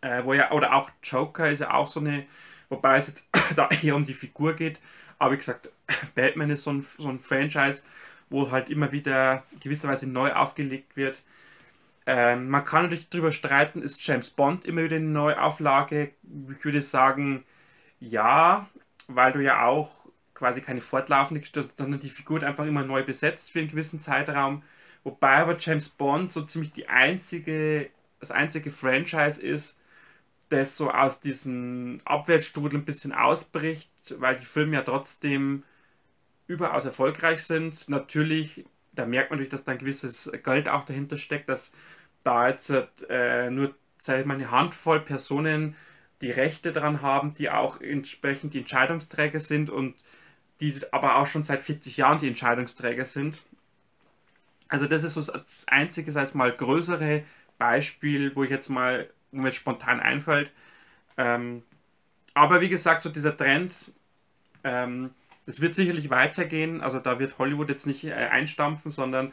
[0.00, 2.26] Äh, wo ja, oder auch Joker ist ja auch so eine,
[2.68, 4.80] wobei es jetzt da eher um die Figur geht.
[5.18, 5.70] Aber wie gesagt,
[6.14, 7.82] Batman ist so ein, so ein Franchise,
[8.28, 11.22] wo halt immer wieder gewisserweise neu aufgelegt wird.
[12.06, 16.12] Ähm, man kann natürlich darüber streiten, ist James Bond immer wieder eine Neuauflage?
[16.50, 17.44] Ich würde sagen,
[18.00, 18.68] ja,
[19.08, 19.90] weil du ja auch
[20.34, 21.42] quasi keine fortlaufende,
[21.76, 24.62] sondern die Figur einfach immer neu besetzt für einen gewissen Zeitraum.
[25.04, 27.90] Wobei aber James Bond so ziemlich die einzige,
[28.20, 29.78] das einzige Franchise ist,
[30.50, 35.64] das so aus diesem Abwärtsstrudel ein bisschen ausbricht, weil die Filme ja trotzdem
[36.46, 37.88] überaus erfolgreich sind.
[37.88, 38.64] Natürlich,
[38.94, 41.72] da merkt man natürlich, dass da ein gewisses Geld auch dahinter steckt, dass
[42.22, 42.70] da jetzt
[43.08, 45.76] äh, nur, sag ich mal, eine Handvoll Personen
[46.20, 49.94] die Rechte daran haben, die auch entsprechend die Entscheidungsträger sind und
[50.60, 53.42] die aber auch schon seit 40 Jahren die Entscheidungsträger sind.
[54.68, 57.24] Also das ist so das einzige, sag ich mal, größere
[57.58, 60.52] Beispiel, wo ich jetzt mal, mir spontan einfällt.
[61.16, 61.62] Ähm,
[62.34, 63.92] aber wie gesagt, so dieser Trend,
[64.64, 65.10] ähm,
[65.46, 66.80] das wird sicherlich weitergehen.
[66.80, 69.32] Also da wird Hollywood jetzt nicht äh, einstampfen, sondern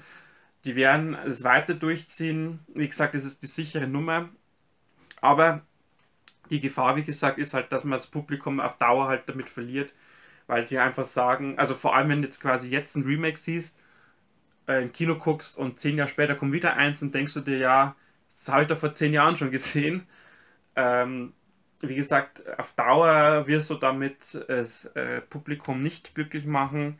[0.66, 2.60] die werden es weiter durchziehen.
[2.74, 4.30] Wie gesagt, das ist die sichere Nummer.
[5.22, 5.62] Aber
[6.50, 9.94] die Gefahr, wie gesagt, ist halt, dass man das Publikum auf Dauer halt damit verliert,
[10.48, 13.80] weil die einfach sagen, also vor allem wenn du jetzt quasi jetzt ein Remake siehst,
[14.68, 17.58] äh, im Kino guckst und zehn Jahre später kommt wieder eins, dann denkst du dir,
[17.58, 17.96] ja,
[18.30, 20.08] das habe ich doch vor zehn Jahren schon gesehen.
[20.76, 21.34] Ähm,
[21.82, 27.00] wie gesagt, auf Dauer wirst du damit das äh, Publikum nicht glücklich machen.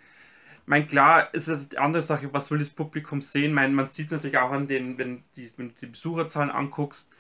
[0.66, 3.54] Mein klar ist eine andere Sache, was will das Publikum sehen?
[3.54, 7.12] Mein, man sieht es natürlich auch an den, wenn, die, wenn du die Besucherzahlen anguckst,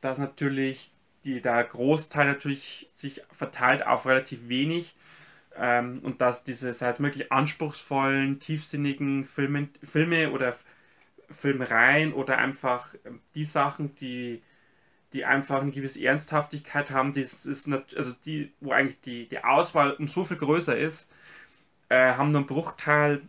[0.00, 0.92] dass natürlich
[1.24, 4.94] die, der Großteil natürlich sich verteilt auf relativ wenig
[5.56, 10.54] ähm, und dass diese, es möglich anspruchsvollen, tiefsinnigen Filme, Filme oder
[11.30, 14.42] Filmreihen oder einfach ähm, die Sachen, die,
[15.14, 19.28] die einfach eine gewisse Ernsthaftigkeit haben, die ist, ist nicht, also die, wo eigentlich die,
[19.28, 21.10] die Auswahl um so viel größer ist,
[21.88, 23.22] äh, haben nur einen Bruchteil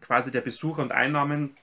[0.00, 1.56] quasi der Besucher und Einnahmen.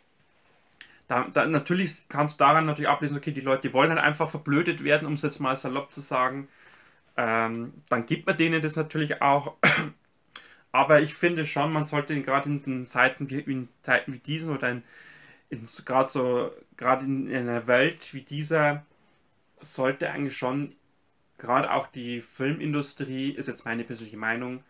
[1.07, 4.29] Da, da, natürlich kannst du daran natürlich ablesen, okay, die Leute die wollen halt einfach
[4.29, 6.49] verblödet werden, um es jetzt mal salopp zu sagen.
[7.17, 9.55] Ähm, dann gibt man denen das natürlich auch.
[10.73, 14.53] Aber ich finde schon, man sollte gerade in den Zeiten wie, in Zeiten wie diesen
[14.55, 14.83] oder in,
[15.49, 18.85] in gerade so, gerade in, in einer Welt wie dieser,
[19.61, 20.75] sollte eigentlich schon
[21.37, 24.63] gerade auch die Filmindustrie, ist jetzt meine persönliche Meinung,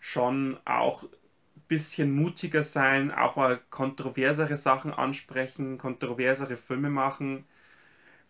[0.00, 1.10] schon auch ein
[1.68, 7.46] bisschen mutiger sein, auch mal kontroversere Sachen ansprechen, kontroversere Filme machen.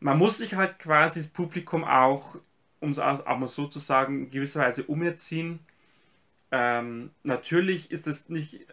[0.01, 2.37] Man muss sich halt quasi das Publikum auch,
[2.81, 5.61] um es auch mal so zu sagen, in gewisser Weise umerziehen
[6.53, 8.66] ähm, natürlich ist es nicht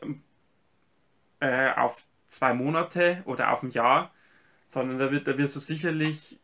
[1.40, 4.12] äh, auf zwei Monate oder auf ein Jahr,
[4.68, 6.40] sondern da, wird, da wirst du sicherlich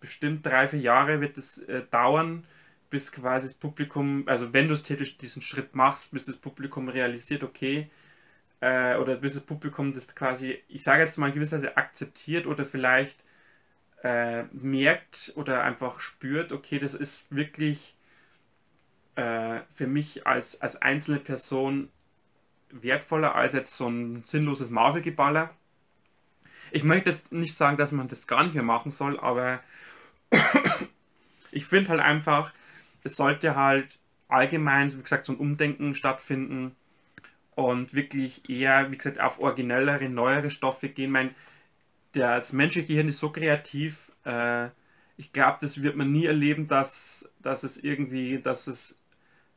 [0.00, 2.44] bestimmt drei, vier Jahre wird es äh, dauern,
[2.90, 6.88] bis quasi das Publikum, also wenn du es tätig diesen Schritt machst, bis das Publikum
[6.88, 7.90] realisiert, okay,
[8.60, 12.46] äh, oder bis das Publikum das quasi, ich sage jetzt mal in gewisser Weise akzeptiert
[12.46, 13.24] oder vielleicht
[14.02, 17.94] äh, merkt oder einfach spürt, okay, das ist wirklich
[19.16, 21.90] äh, für mich als, als einzelne Person
[22.70, 25.50] wertvoller als jetzt so ein sinnloses Marvel-Geballer.
[26.70, 29.60] Ich möchte jetzt nicht sagen, dass man das gar nicht mehr machen soll, aber
[31.50, 32.52] ich finde halt einfach,
[33.04, 36.76] es sollte halt allgemein, wie gesagt, so ein Umdenken stattfinden
[37.54, 41.10] und wirklich eher, wie gesagt, auf originellere, neuere Stoffe gehen.
[41.10, 41.34] Mein,
[42.12, 44.12] das menschliche Gehirn ist so kreativ.
[44.24, 44.68] Äh,
[45.16, 48.96] ich glaube, das wird man nie erleben, dass, dass es irgendwie, dass es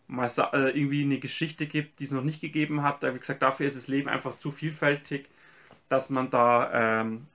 [0.07, 3.03] mal äh, irgendwie eine Geschichte gibt, die es noch nicht gegeben hat.
[3.03, 5.29] Wie gesagt, dafür ist das Leben einfach zu vielfältig,
[5.89, 7.27] dass man da ähm,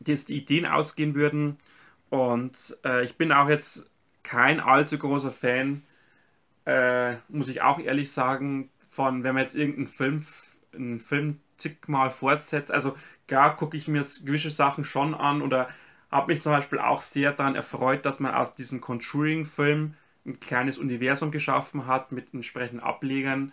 [0.00, 1.58] dass die Ideen ausgehen würden.
[2.10, 3.86] Und äh, ich bin auch jetzt
[4.22, 5.82] kein allzu großer Fan,
[6.66, 10.26] äh, muss ich auch ehrlich sagen, von wenn man jetzt irgendeinen Film,
[10.74, 12.72] einen Film zigmal fortsetzt.
[12.72, 12.96] Also
[13.28, 15.68] klar gucke ich mir gewisse Sachen schon an oder
[16.10, 19.94] habe mich zum Beispiel auch sehr daran erfreut, dass man aus diesem Conjuring-Film
[20.26, 23.52] ein kleines Universum geschaffen hat mit entsprechenden Ablegern.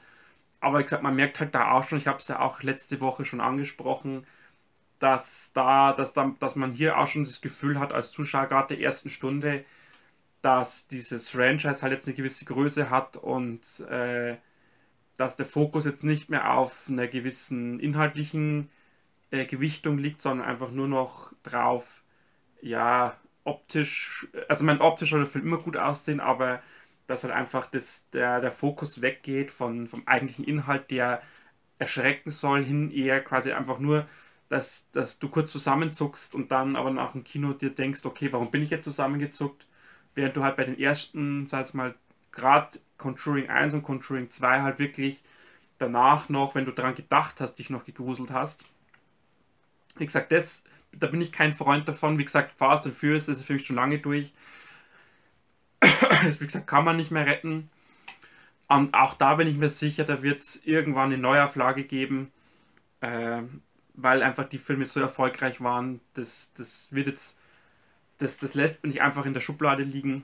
[0.59, 3.01] Aber ich gesagt, man merkt halt da auch schon, ich habe es ja auch letzte
[3.01, 4.25] Woche schon angesprochen,
[5.03, 8.75] dass da, dass da, dass man hier auch schon das Gefühl hat als Zuschauer gerade
[8.75, 9.65] der ersten Stunde,
[10.41, 14.37] dass dieses Franchise halt jetzt eine gewisse Größe hat und äh,
[15.17, 18.69] dass der Fokus jetzt nicht mehr auf einer gewissen inhaltlichen
[19.31, 22.03] äh, Gewichtung liegt, sondern einfach nur noch drauf,
[22.61, 26.61] ja, optisch, also mein optisch soll der Film immer gut aussehen, aber
[27.07, 31.21] dass halt einfach das, der, der Fokus weggeht von, vom eigentlichen Inhalt, der
[31.79, 34.07] erschrecken soll, hin eher quasi einfach nur,
[34.53, 38.51] dass, dass du kurz zusammenzuckst und dann aber nach dem Kino dir denkst, okay, warum
[38.51, 39.65] bin ich jetzt zusammengezuckt?
[40.13, 41.95] Während du halt bei den ersten, sag ich mal,
[42.31, 45.23] gerade Conjuring 1 und Conjuring 2 halt wirklich
[45.79, 48.67] danach noch, wenn du daran gedacht hast, dich noch gegruselt hast.
[49.95, 52.19] Wie gesagt, das, da bin ich kein Freund davon.
[52.19, 54.33] Wie gesagt, Fast and Furious ist für mich schon lange durch.
[56.23, 57.71] Das, wie gesagt, kann man nicht mehr retten.
[58.67, 62.31] Und auch da bin ich mir sicher, da wird es irgendwann eine Neuauflage geben,
[63.01, 63.41] äh,
[63.93, 65.99] weil einfach die Filme so erfolgreich waren.
[66.13, 67.39] Das, das wird jetzt,
[68.17, 70.23] das, das lässt mich einfach in der Schublade liegen.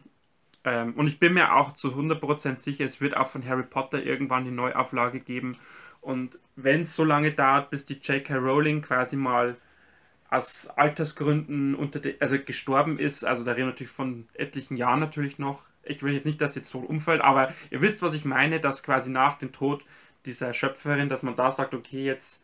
[0.64, 4.04] Ähm, und ich bin mir auch zu 100% sicher, es wird auch von Harry Potter
[4.04, 5.58] irgendwann eine Neuauflage geben.
[6.02, 8.36] Und wenn es so lange dauert, bis die J.K.
[8.36, 9.58] Rowling quasi mal
[10.30, 15.00] aus Altersgründen unter de, also gestorben ist, also da reden wir natürlich von etlichen Jahren
[15.00, 15.64] natürlich noch.
[15.84, 18.84] Ich will jetzt nicht, dass jetzt so umfällt, aber ihr wisst, was ich meine, dass
[18.84, 19.84] quasi nach dem Tod
[20.26, 22.44] dieser Schöpferin, dass man da sagt, okay, jetzt,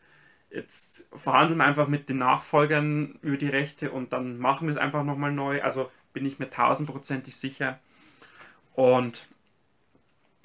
[0.56, 4.78] jetzt verhandeln wir einfach mit den Nachfolgern über die Rechte und dann machen wir es
[4.78, 5.62] einfach nochmal neu.
[5.62, 7.80] Also bin ich mir tausendprozentig sicher.
[8.74, 9.28] Und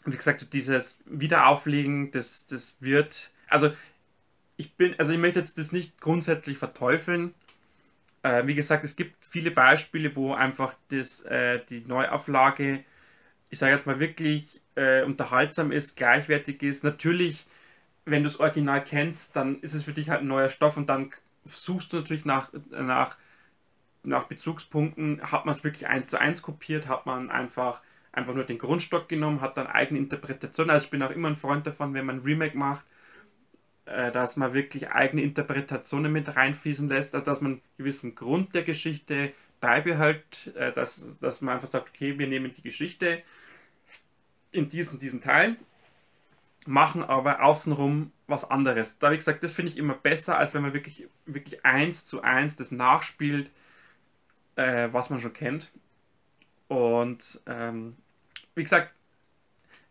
[0.05, 3.70] wie gesagt, dieses Wiederauflegen, das, das wird, also
[4.57, 7.35] ich bin, also ich möchte jetzt das nicht grundsätzlich verteufeln.
[8.23, 12.85] Äh, wie gesagt, es gibt viele Beispiele, wo einfach das, äh, die Neuauflage,
[13.49, 16.85] ich sage jetzt mal wirklich äh, unterhaltsam ist, gleichwertig ist.
[16.85, 17.46] Natürlich,
[18.11, 20.88] wenn du das Original kennst, dann ist es für dich halt ein neuer Stoff und
[20.88, 21.11] dann
[21.44, 23.16] suchst du natürlich nach, nach,
[24.03, 28.44] nach Bezugspunkten, hat man es wirklich eins zu eins kopiert, hat man einfach einfach nur
[28.44, 30.70] den Grundstock genommen, hat dann eigene Interpretation.
[30.70, 32.85] Also ich bin auch immer ein Freund davon, wenn man ein Remake macht,
[33.87, 38.55] äh, dass man wirklich eigene Interpretationen mit reinfließen lässt, also dass man einen gewissen Grund
[38.55, 43.23] der Geschichte beibehält, äh, dass, dass man einfach sagt, okay, wir nehmen die Geschichte
[44.53, 45.57] in diesen, diesen Teil,
[46.66, 48.99] machen aber außenrum was anderes.
[48.99, 52.23] Da, wie gesagt, das finde ich immer besser, als wenn man wirklich, wirklich eins zu
[52.23, 53.51] eins das nachspielt,
[54.57, 55.70] äh, was man schon kennt.
[56.68, 57.96] Und ähm,
[58.55, 58.92] wie gesagt,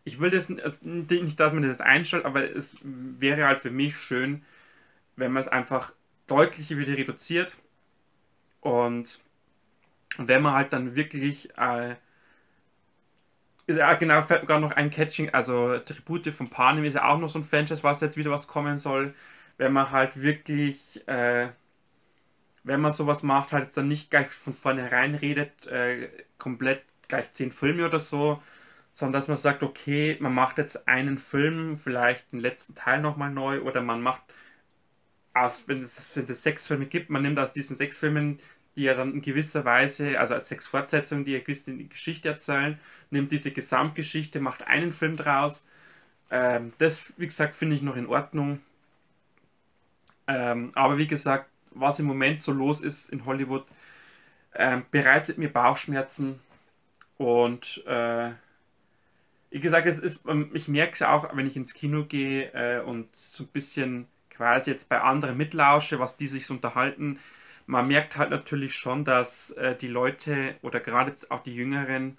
[0.04, 3.96] ich will das äh, nicht, dass man das einstellt, aber es wäre halt für mich
[3.96, 4.42] schön,
[5.16, 5.92] wenn man es einfach
[6.26, 7.56] deutlich wieder reduziert
[8.60, 9.20] und
[10.16, 11.96] wenn man halt dann wirklich äh,
[13.68, 17.18] ja genau, fällt mir gerade noch ein Catching, also Tribute von Panem ist ja auch
[17.18, 19.14] noch so ein Franchise, was jetzt wieder was kommen soll.
[19.58, 21.50] Wenn man halt wirklich, äh,
[22.64, 27.32] wenn man sowas macht, halt jetzt dann nicht gleich von vornherein redet, äh, komplett gleich
[27.32, 28.42] zehn Filme oder so,
[28.92, 33.30] sondern dass man sagt, okay, man macht jetzt einen Film, vielleicht den letzten Teil nochmal
[33.30, 34.22] neu oder man macht
[35.34, 38.40] aus, wenn es, wenn es sechs Filme gibt, man nimmt aus diesen sechs Filmen,
[38.76, 42.78] die ja dann in gewisser Weise, also als sechs Fortsetzungen, die ja die Geschichte erzählen,
[43.10, 45.66] nimmt diese Gesamtgeschichte, macht einen Film draus.
[46.30, 48.60] Ähm, das, wie gesagt, finde ich noch in Ordnung.
[50.26, 53.66] Ähm, aber wie gesagt, was im Moment so los ist in Hollywood,
[54.54, 56.40] ähm, bereitet mir Bauchschmerzen
[57.18, 58.30] und äh,
[59.50, 62.80] wie gesagt, es ist, ähm, ich merke es auch, wenn ich ins Kino gehe äh,
[62.82, 67.18] und so ein bisschen quasi jetzt bei anderen mitlausche, was die sich so unterhalten.
[67.70, 72.18] Man merkt halt natürlich schon, dass äh, die Leute oder gerade auch die Jüngeren,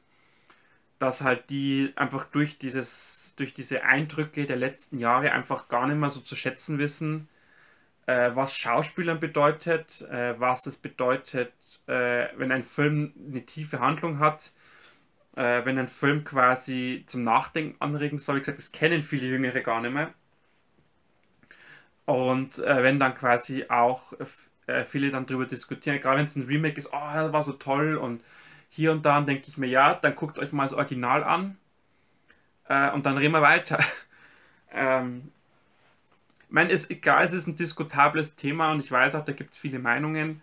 [0.99, 5.97] dass halt die einfach durch dieses, durch diese Eindrücke der letzten Jahre einfach gar nicht
[5.97, 7.27] mehr so zu schätzen wissen,
[8.07, 11.53] äh, was Schauspielern bedeutet, äh, was es bedeutet,
[11.87, 14.51] äh, wenn ein Film eine tiefe Handlung hat
[15.35, 18.37] äh, wenn ein Film quasi zum Nachdenken anregen soll.
[18.37, 20.13] Wie gesagt, das kennen viele Jüngere gar nicht mehr.
[22.05, 24.13] Und äh, wenn dann quasi auch
[24.67, 27.53] äh, viele dann darüber diskutieren, gerade wenn es ein Remake ist, oh, das war so
[27.53, 28.23] toll und
[28.69, 31.57] hier und da denke ich mir, ja, dann guckt euch mal das Original an
[32.69, 33.79] äh, und dann reden wir weiter.
[34.71, 35.31] ähm,
[36.47, 39.53] ich meine, ist egal, es ist ein diskutables Thema und ich weiß auch, da gibt
[39.53, 40.41] es viele Meinungen.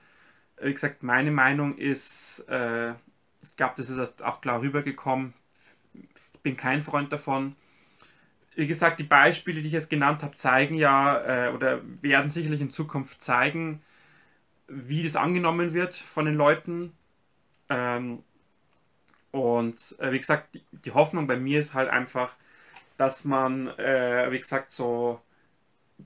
[0.60, 5.34] Wie gesagt, meine Meinung ist, äh, ich glaube, das ist auch klar rübergekommen.
[5.94, 7.56] Ich bin kein Freund davon.
[8.54, 12.60] Wie gesagt, die Beispiele, die ich jetzt genannt habe, zeigen ja äh, oder werden sicherlich
[12.60, 13.82] in Zukunft zeigen,
[14.68, 16.92] wie das angenommen wird von den Leuten.
[17.70, 18.22] Ähm,
[19.30, 22.34] und äh, wie gesagt, die, die, Hoffnung bei mir ist halt einfach,
[22.96, 25.20] dass man, äh, wie gesagt, so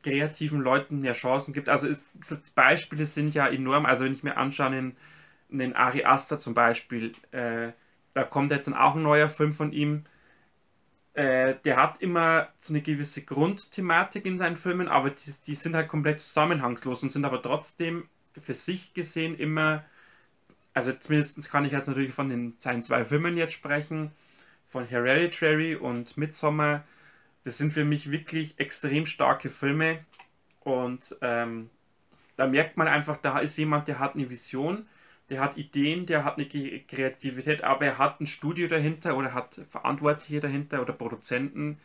[0.03, 1.69] kreativen Leuten mehr Chancen gibt.
[1.69, 2.05] Also ist,
[2.55, 3.87] Beispiele sind ja enorm.
[3.87, 4.97] Also wenn ich mir anschaue, in,
[5.53, 7.73] einen Ari Aster zum Beispiel, äh,
[8.15, 10.05] da kommt jetzt dann auch ein neuer Film von ihm.
[11.15, 15.75] Äh, der hat immer so eine gewisse Grundthematik in seinen Filmen, aber die, die sind
[15.75, 18.09] halt komplett zusammenhangslos und sind aber trotzdem
[18.41, 19.85] für sich gesehen immer,
[20.75, 24.13] also zumindest kann ich jetzt natürlich von den seinen zwei Filmen jetzt sprechen,
[24.67, 26.85] von Hereditary und Midsommar.
[27.45, 29.99] Das sind für mich wirklich extrem starke Filme
[30.61, 31.71] und ähm,
[32.37, 34.87] da merkt man einfach, da ist jemand, der hat eine Vision,
[35.29, 39.61] der hat Ideen, der hat eine Kreativität, aber er hat ein Studio dahinter oder hat
[39.71, 41.79] Verantwortliche dahinter oder Produzenten,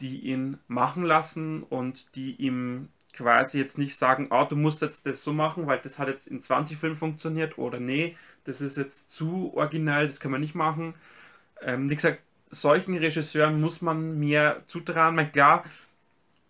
[0.00, 5.06] die ihn machen lassen und die ihm quasi jetzt nicht sagen, ah, du musst jetzt
[5.06, 8.76] das so machen, weil das hat jetzt in 20 Filmen funktioniert oder nee, das ist
[8.76, 10.94] jetzt zu originell, das kann man nicht machen.
[11.62, 15.18] Ähm, wie gesagt, solchen Regisseuren muss man mehr zutrauen.
[15.18, 15.64] Ich klar,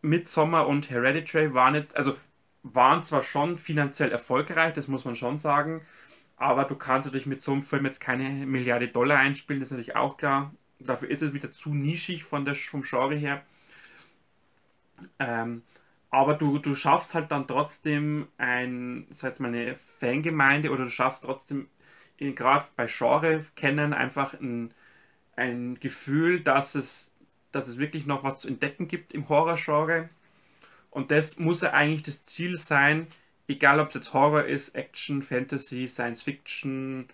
[0.02, 2.16] Midsommar und Hereditary waren jetzt, also
[2.62, 5.82] waren zwar schon finanziell erfolgreich, das muss man schon sagen,
[6.36, 9.72] aber du kannst natürlich mit so einem Film jetzt keine Milliarde Dollar einspielen, das ist
[9.72, 10.54] natürlich auch klar.
[10.80, 13.42] Dafür ist es wieder zu nischig von der, vom Genre her.
[15.18, 15.62] Ähm,
[16.14, 21.24] aber du, du schaffst halt dann trotzdem ein, sag mal, eine Fangemeinde oder du schaffst
[21.24, 21.68] trotzdem,
[22.18, 24.72] gerade bei Genre kennen, einfach ein,
[25.36, 27.12] ein Gefühl, dass es,
[27.52, 30.08] dass es wirklich noch was zu entdecken gibt im Horror-Genre.
[30.90, 33.08] Und das muss ja eigentlich das Ziel sein,
[33.48, 37.08] egal ob es jetzt Horror ist, Action, Fantasy, Science Fiction,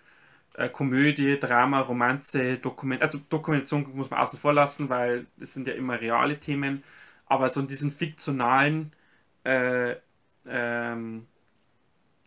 [0.55, 5.67] äh, Komödie, Drama, Romanze, Dokument, also Dokumentation muss man außen vor lassen, weil das sind
[5.67, 6.85] ja immer reale Themen
[7.31, 8.93] aber so in diesen fiktionalen
[9.45, 9.97] äh,
[10.47, 11.27] ähm,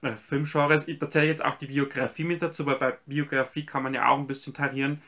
[0.02, 3.94] äh, Filmgenres, ich erzähle jetzt auch die Biografie mit dazu, weil bei Biografie kann man
[3.94, 5.02] ja auch ein bisschen tarieren.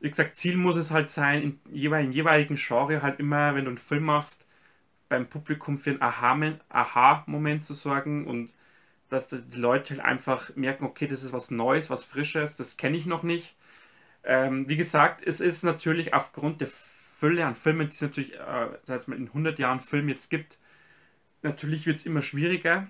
[0.00, 3.64] Wie gesagt, Ziel muss es halt sein, in, jeweil, im jeweiligen Genre halt immer, wenn
[3.64, 4.46] du einen Film machst,
[5.08, 6.02] beim Publikum für einen
[6.70, 8.54] Aha-Moment zu sorgen und
[9.10, 12.96] dass die Leute halt einfach merken, okay, das ist was Neues, was Frisches, das kenne
[12.96, 13.56] ich noch nicht.
[14.24, 16.68] Ähm, wie gesagt, es ist natürlich aufgrund der
[17.18, 20.58] Fülle an Filmen, die es natürlich, äh, seit es in 100 Jahren Film jetzt gibt,
[21.42, 22.86] natürlich wird es immer schwieriger.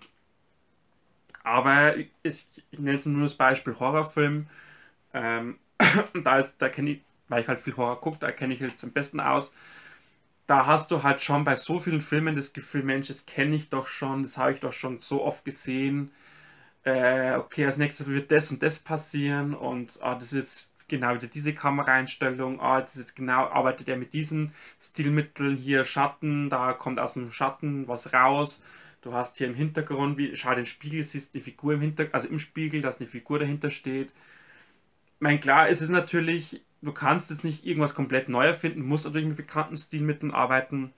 [1.45, 4.47] Aber ich, ich, nenne jetzt nur das Beispiel Horrorfilm.
[5.15, 5.59] Ähm,
[6.23, 8.93] da, da kenne ich, weil ich halt viel Horror gucke, da kenne ich jetzt am
[8.93, 9.51] besten aus.
[10.47, 13.71] Da hast du halt schon bei so vielen Filmen das Gefühl, Mensch, das kenne ich
[13.71, 16.11] doch schon, das habe ich doch schon so oft gesehen.
[16.85, 21.15] Äh, okay, als nächstes wird das und das passieren und ah, das ist jetzt genau
[21.15, 26.73] wieder diese Kameraeinstellung, ah, das ist genau, arbeitet er mit diesen Stilmitteln, hier Schatten, da
[26.73, 28.63] kommt aus dem Schatten was raus.
[29.03, 32.29] Du hast hier im Hintergrund, wie, schau den Spiegel, siehst eine Figur im Hintergrund, also
[32.29, 34.11] im Spiegel, dass eine Figur dahinter steht.
[35.21, 39.29] Mein klar ist es natürlich, du kannst jetzt nicht irgendwas komplett neu erfinden, musst natürlich
[39.29, 40.93] mit bekannten Stilmitteln arbeiten.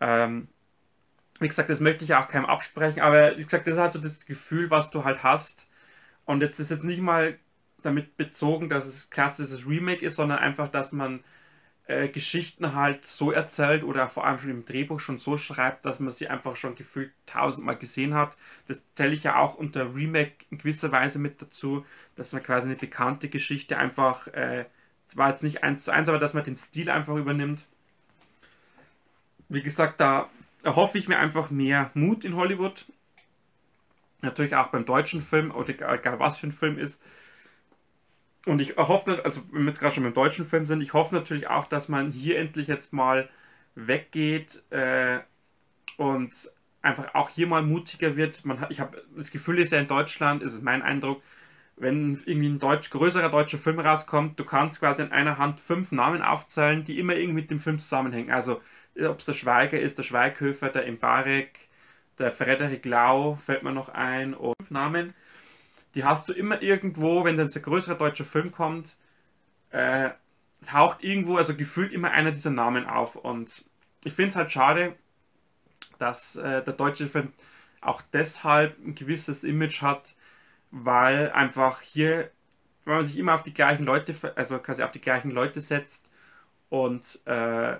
[0.00, 0.48] Ähm,
[1.40, 4.00] wie gesagt, das möchte ich auch keinem absprechen, aber wie gesagt, das ist halt so
[4.00, 5.68] das Gefühl, was du halt hast.
[6.24, 7.38] Und jetzt ist jetzt nicht mal
[7.82, 11.22] damit bezogen, dass es klassisches Remake ist, sondern einfach, dass man
[11.86, 16.00] äh, Geschichten halt so erzählt oder vor allem schon im Drehbuch schon so schreibt, dass
[16.00, 18.36] man sie einfach schon gefühlt tausendmal gesehen hat.
[18.66, 21.86] Das zähle ich ja auch unter Remake in gewisser Weise mit dazu,
[22.16, 24.64] dass man quasi eine bekannte Geschichte einfach, äh,
[25.08, 27.66] zwar jetzt nicht eins zu eins, aber dass man den Stil einfach übernimmt.
[29.48, 30.28] Wie gesagt, da
[30.64, 32.84] erhoffe ich mir einfach mehr Mut in Hollywood.
[34.22, 37.00] Natürlich auch beim deutschen Film oder egal was für ein Film ist
[38.46, 41.14] und ich hoffe, also wenn wir jetzt gerade schon beim deutschen Film sind, ich hoffe
[41.14, 43.28] natürlich auch, dass man hier endlich jetzt mal
[43.74, 45.18] weggeht äh,
[45.96, 48.44] und einfach auch hier mal mutiger wird.
[48.44, 51.22] Man hat, ich habe das Gefühl, ist ja in Deutschland, ist es mein Eindruck,
[51.76, 55.92] wenn irgendwie ein Deutsch, größerer deutscher Film rauskommt, du kannst quasi in einer Hand fünf
[55.92, 58.30] Namen aufzählen, die immer irgendwie mit dem Film zusammenhängen.
[58.30, 58.62] Also
[59.00, 61.68] ob es der Schweiger ist, der Schweighöfer, der Embarek,
[62.18, 65.14] der Frederik Lau, fällt mir noch ein, und fünf Namen
[65.96, 68.96] die hast du immer irgendwo, wenn dann ein größerer deutscher Film kommt,
[69.70, 70.10] äh,
[70.66, 73.16] taucht irgendwo, also gefühlt immer einer dieser Namen auf.
[73.16, 73.64] Und
[74.04, 74.94] ich finde es halt schade,
[75.98, 77.32] dass äh, der deutsche Film
[77.80, 80.14] auch deshalb ein gewisses Image hat,
[80.70, 82.30] weil einfach hier,
[82.84, 86.10] weil man sich immer auf die gleichen Leute, also quasi auf die gleichen Leute setzt
[86.68, 87.76] und äh,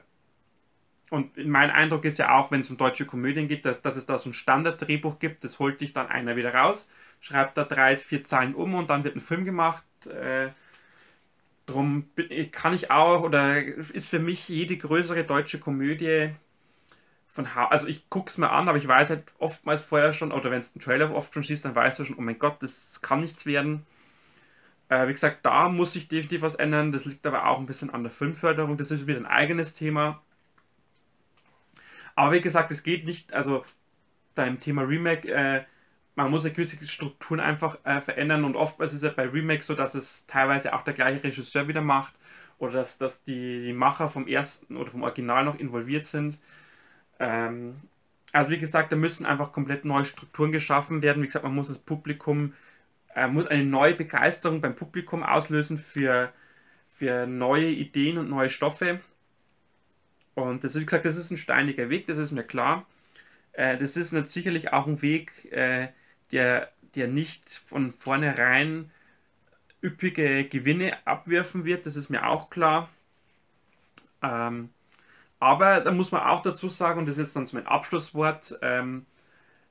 [1.11, 4.07] und mein Eindruck ist ja auch, wenn es um deutsche Komödien geht, dass, dass es
[4.07, 7.99] da so ein Standarddrehbuch gibt, das holt dich dann einer wieder raus schreibt da drei,
[7.99, 9.85] vier Zeilen um und dann wird ein Film gemacht.
[10.07, 10.51] Äh,
[11.67, 12.09] drum
[12.53, 16.31] kann ich auch, oder ist für mich jede größere deutsche Komödie
[17.37, 20.33] von ha also ich gucke es mir an, aber ich weiß halt oftmals vorher schon,
[20.33, 22.63] oder wenn es den Trailer oft schon siehst, dann weißt du schon, oh mein Gott,
[22.63, 23.87] das kann nichts werden.
[24.89, 26.93] Äh, wie gesagt, da muss sich definitiv was ändern.
[26.93, 28.77] Das liegt aber auch ein bisschen an der Filmförderung.
[28.77, 30.23] Das ist wieder ein eigenes Thema.
[32.15, 33.65] Aber wie gesagt, es geht nicht, also
[34.35, 35.65] beim Thema Remake, äh,
[36.17, 39.67] man muss ja gewisse Strukturen einfach äh, verändern und oftmals ist es ja bei Remakes
[39.67, 42.15] so, dass es teilweise auch der gleiche Regisseur wieder macht
[42.59, 46.39] oder dass, dass die, die Macher vom ersten oder vom Original noch involviert sind.
[47.21, 47.77] Ähm,
[48.33, 51.23] also wie gesagt, da müssen einfach komplett neue Strukturen geschaffen werden.
[51.23, 52.55] Wie gesagt, man muss das Publikum,
[53.15, 56.33] äh, muss eine neue Begeisterung beim Publikum auslösen für,
[56.89, 59.01] für neue Ideen und neue Stoffe.
[60.35, 62.87] Und das wie gesagt, das ist ein steiniger Weg, das ist mir klar.
[63.53, 65.89] Äh, das ist sicherlich auch ein Weg, äh,
[66.33, 68.91] der, der nicht von vornherein
[69.83, 72.91] üppige Gewinne abwerfen wird, das ist mir auch klar.
[74.23, 74.71] Ähm,
[75.41, 78.59] Aber da muss man auch dazu sagen, und das ist jetzt dann so mein Abschlusswort,
[78.63, 79.07] ähm,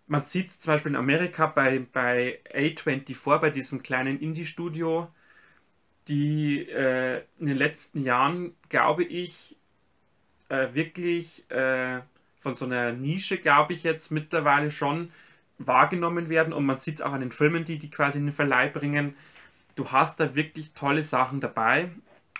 [0.08, 5.10] man sieht zum Beispiel in Amerika bei, bei A24, bei diesem kleinen Indie-Studio,
[6.08, 9.58] die äh, in den letzten Jahren, glaube ich,
[10.50, 12.02] äh, wirklich äh,
[12.40, 15.12] von so einer Nische, glaube ich, jetzt mittlerweile schon
[15.58, 16.54] wahrgenommen werden.
[16.54, 19.16] Und man sieht es auch an den Filmen, die die quasi in den Verleih bringen.
[19.76, 21.90] Du hast da wirklich tolle Sachen dabei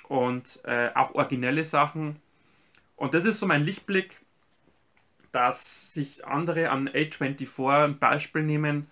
[0.08, 2.18] und äh, auch originelle Sachen.
[2.96, 4.22] Und das ist so mein Lichtblick
[5.36, 8.88] dass sich andere an A24 ein Beispiel nehmen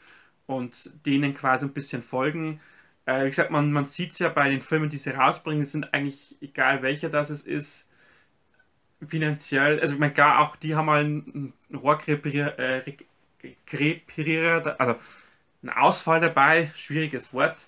[0.46, 2.60] und denen quasi ein bisschen folgen.
[3.06, 5.94] Äh, wie gesagt, man, man sieht es ja bei den Filmen, die sie rausbringen, sind
[5.94, 7.88] eigentlich, egal welcher das es ist,
[9.08, 12.94] finanziell, also ich meine, gar auch die haben mal einen Rohrkrepierer, äh,
[14.80, 14.96] also
[15.62, 17.68] einen Ausfall dabei, schwieriges Wort.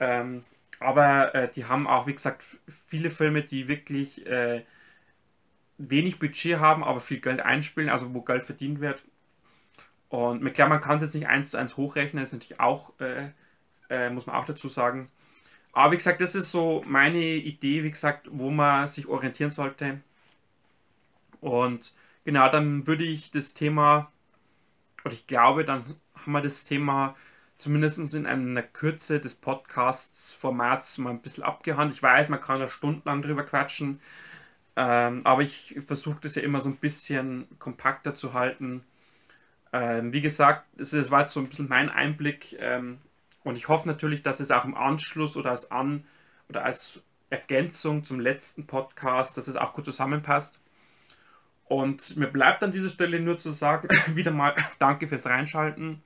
[0.00, 0.44] Ähm,
[0.80, 2.44] aber äh, die haben auch, wie gesagt,
[2.86, 4.64] viele Filme, die wirklich äh,
[5.78, 9.04] wenig Budget haben, aber viel Geld einspielen, also wo Geld verdient wird.
[10.08, 12.92] Und mit klar, man kann es jetzt nicht eins zu eins hochrechnen, ist natürlich auch,
[13.00, 13.30] äh,
[13.88, 15.10] äh, muss man auch dazu sagen.
[15.72, 20.00] Aber wie gesagt, das ist so meine Idee, wie gesagt, wo man sich orientieren sollte.
[21.40, 21.94] Und
[22.24, 24.11] genau, dann würde ich das Thema,
[25.04, 25.84] oder ich glaube, dann
[26.14, 27.16] haben wir das Thema
[27.58, 31.96] zumindest in einer Kürze des Podcasts-Formats mal ein bisschen abgehandelt.
[31.96, 34.00] Ich weiß, man kann da stundenlang drüber quatschen.
[34.76, 38.84] Ähm, aber ich versuche das ja immer so ein bisschen kompakter zu halten.
[39.72, 42.98] Ähm, wie gesagt, das war jetzt so ein bisschen mein Einblick ähm,
[43.44, 46.04] und ich hoffe natürlich, dass es auch im Anschluss oder als An
[46.48, 50.61] oder als Ergänzung zum letzten Podcast, dass es auch gut zusammenpasst.
[51.66, 56.02] Und mir bleibt an dieser Stelle nur zu sagen, wieder mal danke fürs Reinschalten.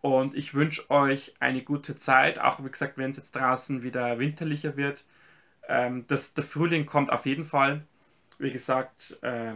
[0.00, 4.18] Und ich wünsche euch eine gute Zeit, auch wie gesagt, wenn es jetzt draußen wieder
[4.18, 5.04] winterlicher wird.
[5.68, 7.82] Ähm, das, der Frühling kommt auf jeden Fall.
[8.38, 9.54] Wie gesagt, äh,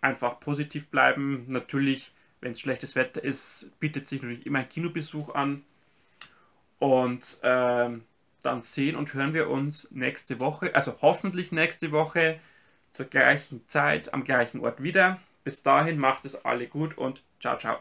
[0.00, 1.46] einfach positiv bleiben.
[1.48, 5.64] Natürlich, wenn es schlechtes Wetter ist, bietet sich natürlich immer ein Kinobesuch an.
[6.78, 7.90] Und äh,
[8.42, 12.38] dann sehen und hören wir uns nächste Woche, also hoffentlich nächste Woche
[12.98, 15.20] zur gleichen Zeit am gleichen Ort wieder.
[15.44, 17.78] Bis dahin macht es alle gut und ciao, ciao.